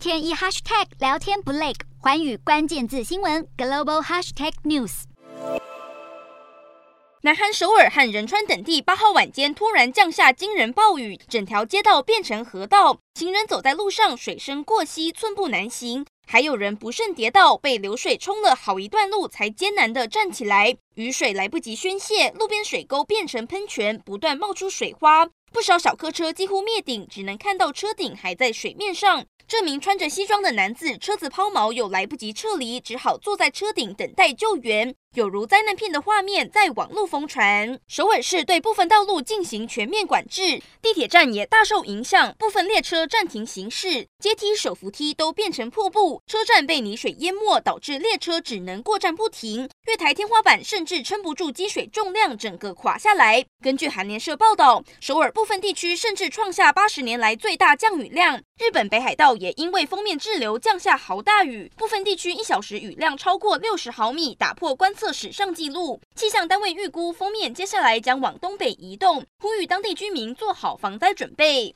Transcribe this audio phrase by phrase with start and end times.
[0.00, 5.02] 天一 hashtag 聊天不累，环宇关键字新闻 global hashtag news。
[7.20, 16.06] 南韩首尔和仁川等地八号晚间突然降下惊人暴雨，整条街道变成河道，行人走在路上水深过膝，寸步难行。
[16.26, 20.74] 还有人不慎跌倒，被流水冲了好一段路才艰难地站起来。
[20.94, 25.28] 雨水来不及宣泄，路边水沟变成喷泉，不断冒出水花。
[25.52, 29.26] 不少小客车几乎灭顶，只能看到车顶还在水面上。
[29.50, 34.94] 这名穿着西装的男子，车子抛锚又来不及撤离，只好坐在车顶等待救援。
[35.16, 37.76] 有如灾难片的画面在网络疯传。
[37.88, 49.68] 首尔市对部分道路进行全面管制，地铁站也大受影响，部分列车暂停行驶，阶梯、手扶梯都变成瀑布，车站被泥水淹没，导致列车只能过站不停。
[49.88, 53.44] 月台天花板甚至撑不住积水重量，整个垮下来。
[53.60, 58.40] 根据韩联社报道，首尔部分地区甚至创下八十年来最大降雨量。
[58.60, 65.98] 日本北海道也因为锋面滞留降下豪大雨，部分地区一小时雨量超过六十毫米，打破观测史上纪录。
[66.14, 71.68] 气象单位预估封面接下来将往东北移动，呼吁当地居民做好防灾准备。